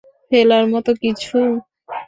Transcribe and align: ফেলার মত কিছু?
ফেলার 0.31 0.63
মত 0.71 0.87
কিছু? 1.01 1.37